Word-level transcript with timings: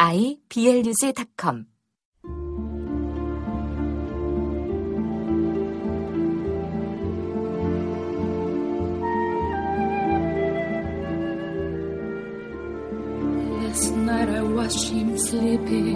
iblog.com 0.00 1.66
Last 13.62 13.92
night 13.96 14.28
I 14.28 14.42
watched 14.42 14.88
him 14.88 15.18
sleeping, 15.18 15.94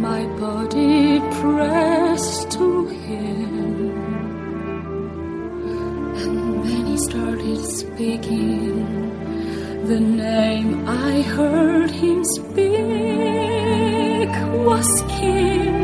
my 0.00 0.24
body 0.38 1.20
pressed 1.40 2.50
to 2.52 2.86
him. 2.86 3.90
And 6.16 6.64
then 6.64 6.86
he 6.86 6.96
started 6.98 7.64
speaking 7.64 9.23
the 9.86 10.00
name 10.00 10.88
I 10.88 11.20
heard 11.20 11.90
him 11.90 12.24
speak 12.24 12.64
was 14.64 14.88
King. 15.18 15.74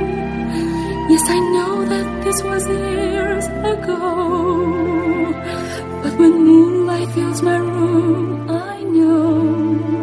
Yes, 1.11 1.25
I 1.29 1.39
know 1.55 1.84
that 1.84 2.25
this 2.25 2.42
was 2.42 2.67
years 2.67 3.47
ago. 3.75 4.01
But 6.03 6.12
when 6.19 6.33
moonlight 6.47 7.09
fills 7.11 7.42
my 7.42 7.59
room, 7.59 8.51
I 8.51 8.83
know 8.83 10.00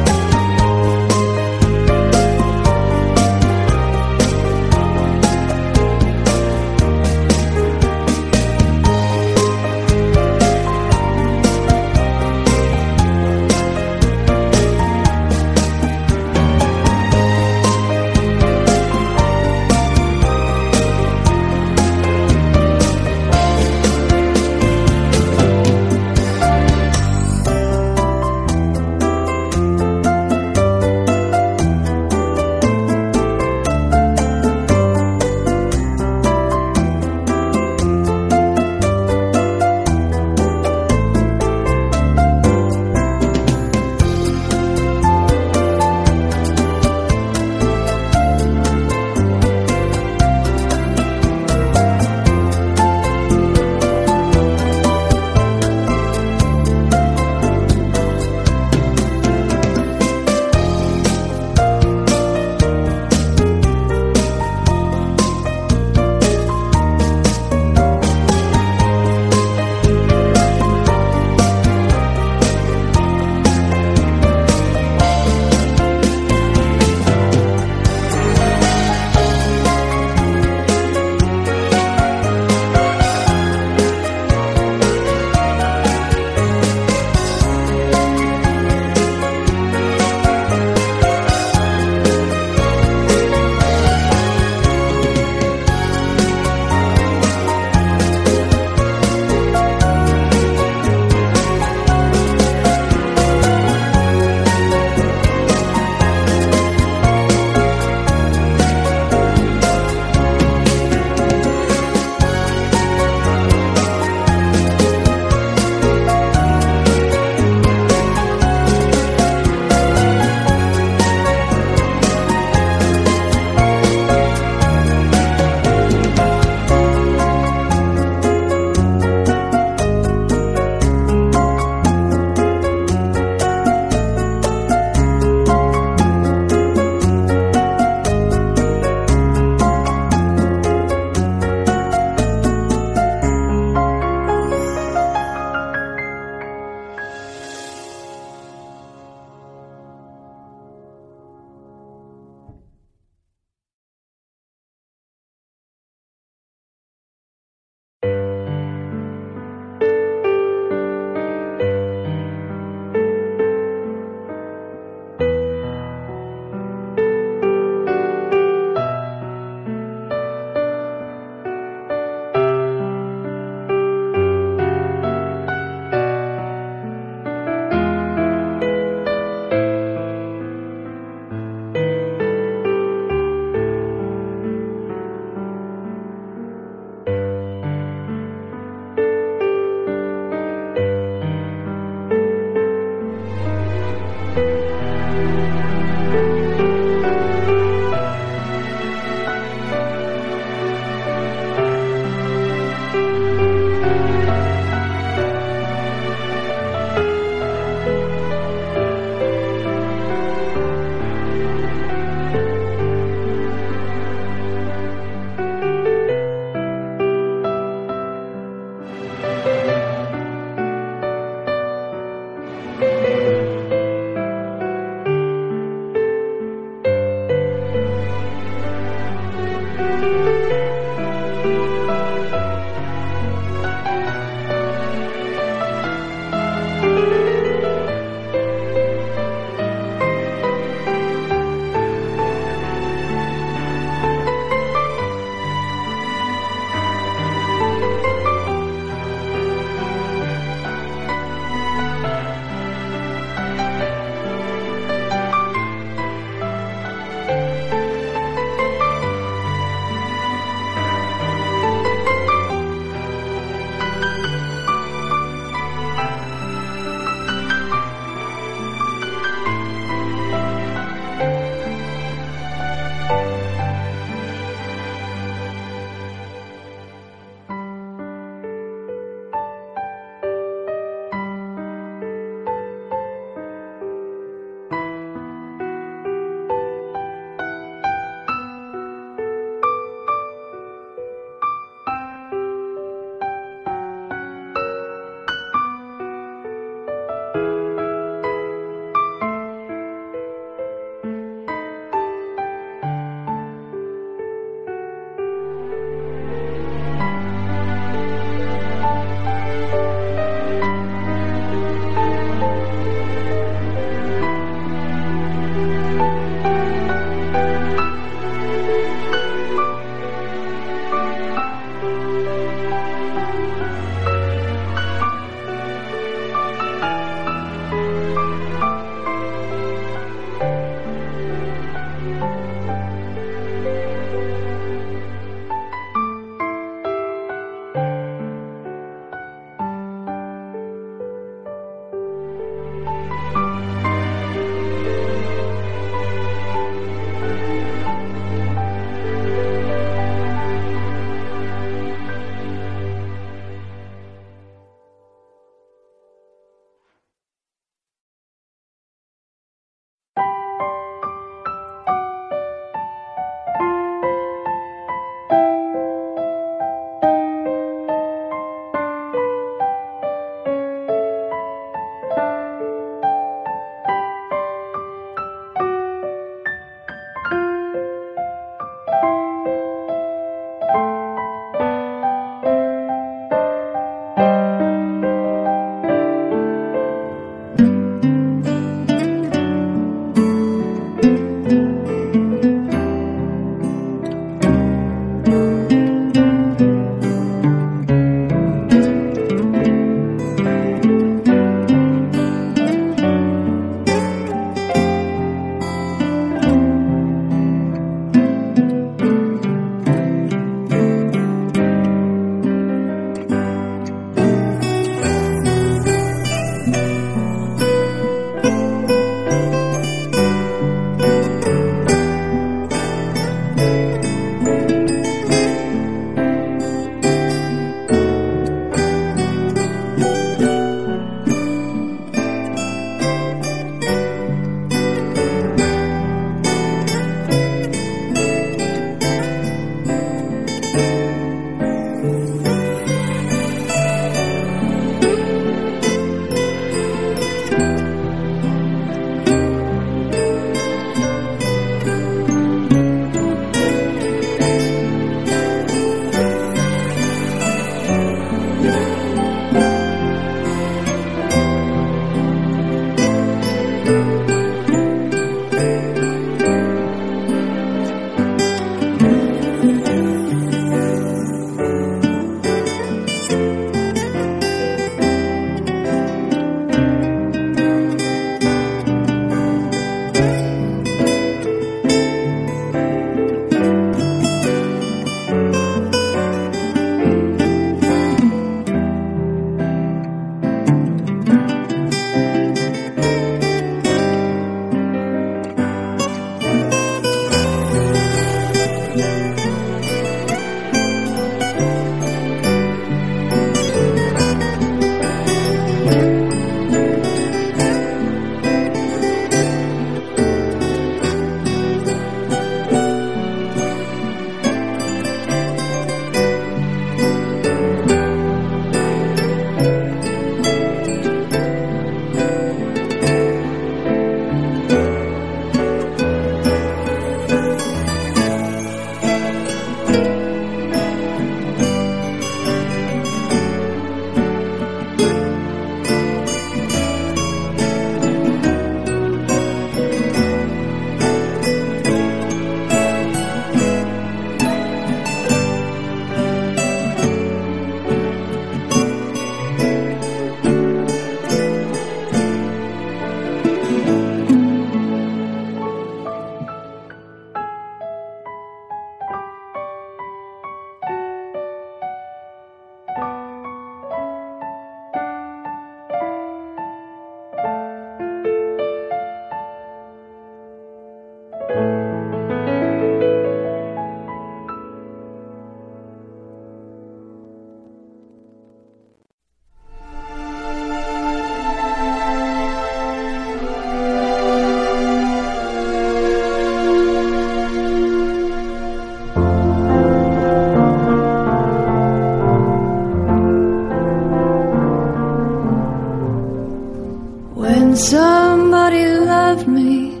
When 597.74 597.82
somebody 597.82 598.86
loved 598.86 599.48
me, 599.48 600.00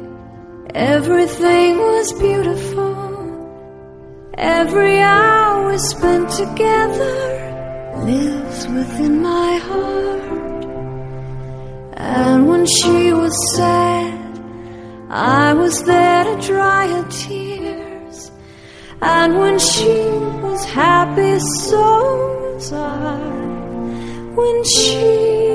everything 0.76 1.76
was 1.76 2.12
beautiful. 2.12 2.94
Every 4.38 5.00
hour 5.00 5.68
we 5.68 5.78
spent 5.78 6.30
together 6.30 7.16
lives 8.06 8.68
within 8.68 9.22
my 9.22 9.56
heart. 9.66 10.64
And 11.96 12.48
when 12.48 12.64
she 12.64 13.12
was 13.12 13.34
sad, 13.56 14.38
I 15.10 15.52
was 15.54 15.82
there 15.82 16.22
to 16.22 16.46
dry 16.46 16.86
her 16.86 17.08
tears. 17.10 18.30
And 19.02 19.36
when 19.36 19.58
she 19.58 19.96
was 20.46 20.64
happy, 20.64 21.40
so 21.40 22.54
was 22.54 22.72
I. 22.72 23.18
When 24.36 24.62
she 24.62 25.53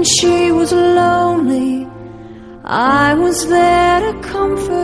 when 0.00 0.06
she 0.06 0.50
was 0.50 0.72
lonely, 0.72 1.86
I 2.64 3.12
was 3.12 3.46
there 3.48 4.00
to 4.00 4.18
comfort 4.22 4.79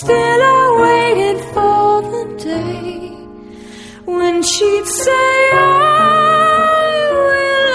Still, 0.00 0.14
I 0.14 0.64
waited 0.84 1.38
for 1.54 2.02
the 2.14 2.24
day 2.38 3.10
when 4.04 4.42
she'd 4.44 4.86
say, 4.86 5.50
I 5.52 5.58
will 7.26 7.68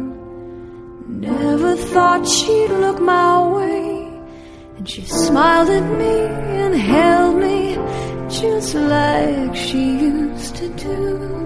never 1.20 1.76
thought 1.76 2.28
she'd 2.28 2.70
look 2.84 3.00
my 3.00 3.48
way. 3.56 4.10
And 4.76 4.86
she 4.86 5.02
smiled 5.06 5.70
at 5.70 5.86
me 5.98 6.16
and 6.64 6.74
held 6.74 7.36
me 7.36 7.78
just 8.28 8.74
like 8.74 9.56
she 9.56 9.82
used 10.00 10.56
to 10.56 10.68
do. 10.68 11.39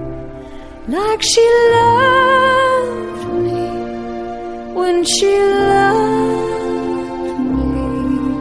Like 0.86 1.22
she 1.22 1.40
loved 1.72 3.28
me 3.46 3.70
when 4.74 5.02
she 5.02 5.38
loved 5.38 7.40
me. 7.40 8.34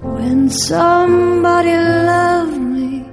When 0.00 0.48
somebody 0.48 1.76
loved 1.76 2.58
me, 2.58 3.04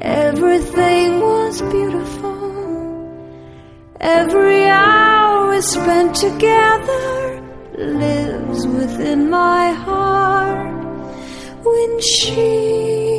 everything 0.00 1.18
was 1.18 1.60
beautiful. 1.62 2.38
Every 3.98 4.68
hour 4.68 5.50
we 5.50 5.60
spent 5.60 6.14
together 6.14 7.42
lives 7.78 8.64
within 8.64 9.28
my 9.28 9.72
heart 9.72 10.84
when 11.64 12.00
she 12.00 13.11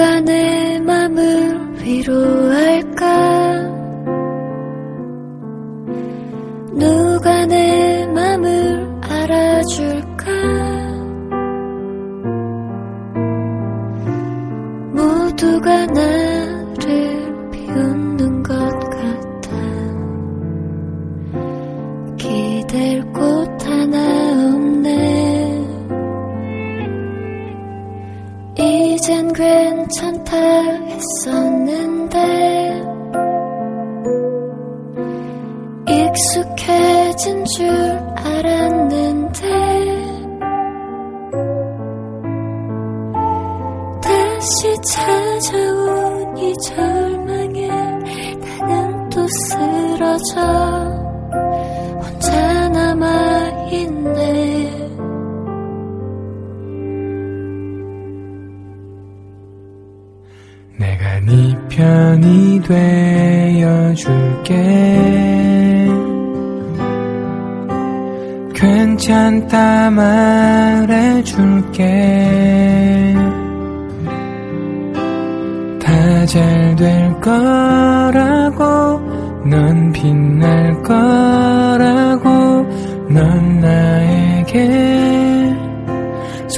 누가 0.00 0.18
내 0.20 0.80
맘을 0.80 1.82
위로할까? 1.82 3.79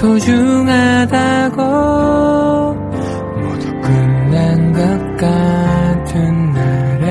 소중하다고 0.02 1.62
모두 3.40 3.70
끝난 3.82 4.72
것 4.72 4.80
같은 5.16 6.52
날에 6.52 7.06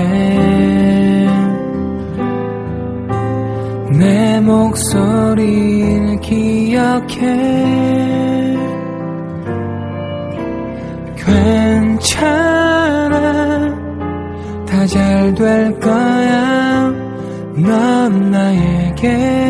내 3.97 4.41
목소리를 4.41 6.19
기억해. 6.19 7.21
괜찮아. 12.11 13.15
다 14.67 14.85
잘 14.87 15.33
될 15.35 15.79
거야. 15.79 16.91
넌 17.55 18.31
나에게 18.31 19.40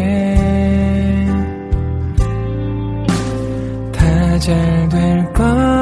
다 3.92 4.40
잘 4.40 4.88
될 4.90 5.34
거라 5.34 5.81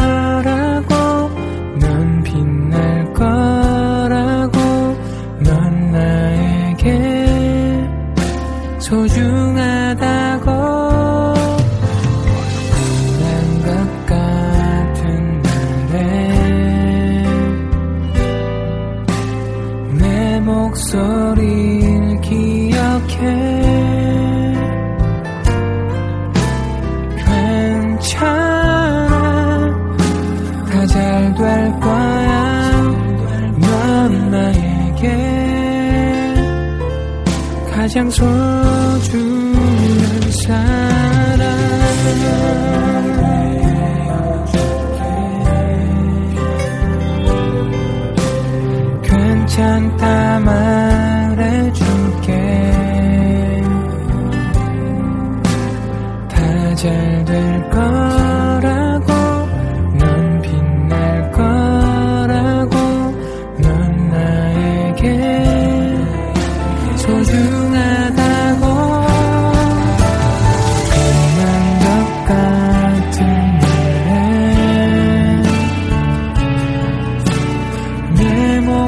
가 38.19 38.58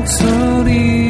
목소리 0.01 1.00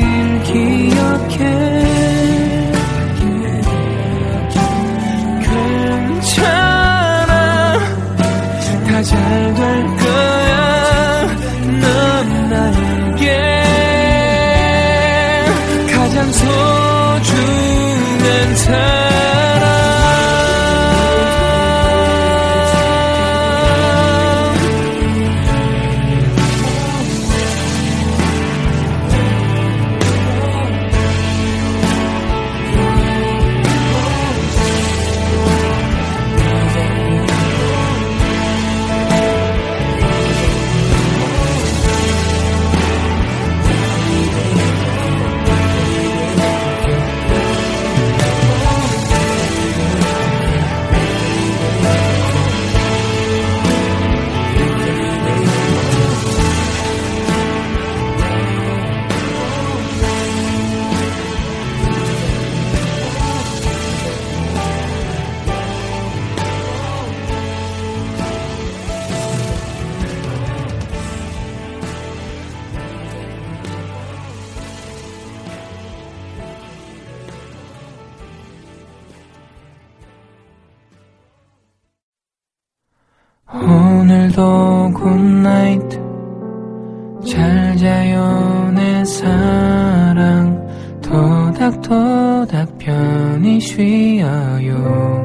토닥토닥 91.80 92.78
편히 92.78 93.60
쉬어요. 93.60 95.22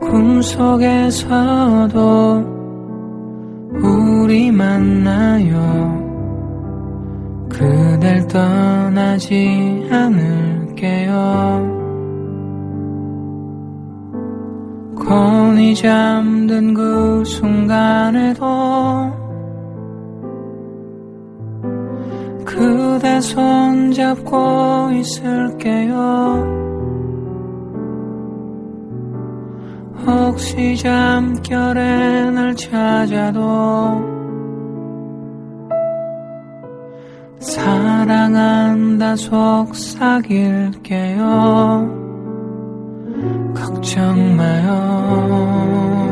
꿈속에서도 0.00 1.28
우리 3.82 4.52
만나요. 4.52 5.58
그댈 7.48 8.26
떠나지 8.28 9.88
않을게요. 9.90 11.18
건이 14.96 15.74
잠든 15.74 16.74
그 16.74 17.24
순간에도 17.24 19.17
그대 22.68 23.18
손잡고 23.22 24.90
있을게요 24.92 25.96
혹시 30.06 30.76
잠결에 30.76 32.30
날 32.30 32.54
찾아도 32.54 34.06
사랑한다 37.40 39.16
속삭일게요 39.16 40.78
걱정 43.54 44.36
마요. 44.36 46.07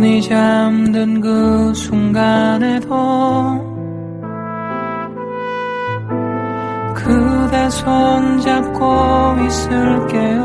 건이 0.00 0.22
잠든 0.22 1.20
그 1.20 1.74
순간에도 1.74 2.88
그대 6.94 7.68
손잡고 7.68 9.44
있을게요. 9.44 10.40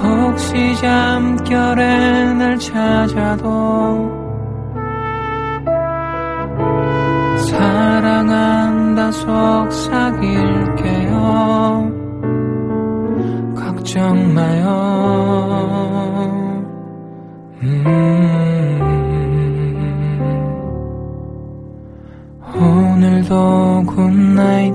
혹시 0.00 0.76
잠결에 0.76 2.32
날 2.34 2.56
찾아도 2.56 4.08
사랑한다 7.50 9.10
속삭일게요 9.10 10.30
걱정 14.00 14.34
마요. 14.34 14.64
음, 17.62 17.84
오늘도 22.56 23.84
굿나잇. 23.86 24.74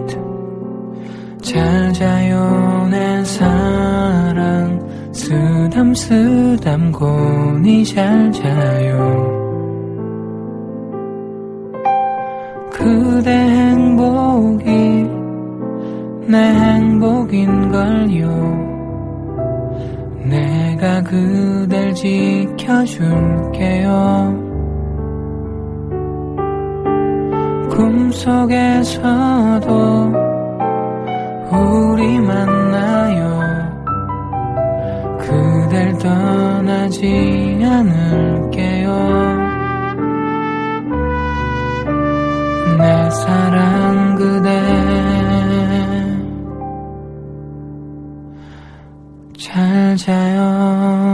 잘 1.41 1.91
자요, 1.93 2.87
내 2.91 3.23
사랑. 3.25 4.85
쓰담, 5.11 5.95
쓰담, 5.95 6.91
고니 6.91 7.83
잘 7.83 8.31
자요. 8.31 9.33
그대 12.71 13.31
행복이 13.31 14.65
내 16.27 16.37
행복인 16.37 17.71
걸요. 17.71 18.64
내가 20.35 21.01
그댈 21.03 21.93
지켜줄게요. 21.93 22.43
꿈속에서도 27.69 29.05
우리 31.51 32.19
만나요. 32.19 33.39
그댈 35.19 35.97
떠나지 35.97 37.61
않을게요. 37.63 38.93
내 42.77 43.09
사랑 43.09 44.15
그대 44.15 44.49
자요 49.97 51.04